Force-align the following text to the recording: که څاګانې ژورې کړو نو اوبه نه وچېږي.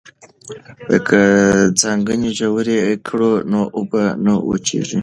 که 1.07 1.21
څاګانې 1.79 2.29
ژورې 2.37 2.79
کړو 3.07 3.31
نو 3.51 3.61
اوبه 3.77 4.03
نه 4.25 4.33
وچېږي. 4.49 4.99